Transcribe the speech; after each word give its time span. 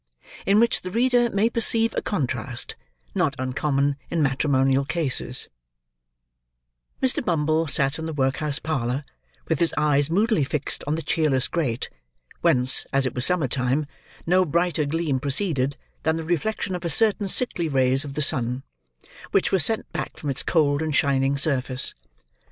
IN 0.47 0.59
WHICH 0.59 0.81
THE 0.81 0.89
READER 0.89 1.29
MAY 1.29 1.47
PERCEIVE 1.51 1.93
A 1.95 2.01
CONTRAST, 2.01 2.75
NOT 3.13 3.35
UNCOMMON 3.37 3.97
IN 4.09 4.23
MATRIMONIAL 4.23 4.83
CASES 4.85 5.47
Mr. 7.03 7.23
Bumble 7.23 7.67
sat 7.67 7.99
in 7.99 8.07
the 8.07 8.13
workhouse 8.13 8.57
parlour, 8.57 9.05
with 9.47 9.59
his 9.59 9.75
eyes 9.77 10.09
moodily 10.09 10.43
fixed 10.43 10.83
on 10.87 10.95
the 10.95 11.03
cheerless 11.03 11.47
grate, 11.47 11.91
whence, 12.41 12.87
as 12.91 13.05
it 13.05 13.13
was 13.13 13.27
summer 13.27 13.47
time, 13.47 13.85
no 14.25 14.43
brighter 14.43 14.85
gleam 14.85 15.19
proceeded, 15.19 15.77
than 16.01 16.17
the 16.17 16.23
reflection 16.23 16.73
of 16.73 16.91
certain 16.91 17.27
sickly 17.27 17.67
rays 17.67 18.03
of 18.03 18.15
the 18.15 18.23
sun, 18.23 18.63
which 19.29 19.51
were 19.51 19.59
sent 19.59 19.87
back 19.93 20.17
from 20.17 20.31
its 20.31 20.41
cold 20.41 20.81
and 20.81 20.95
shining 20.95 21.37
surface. 21.37 21.93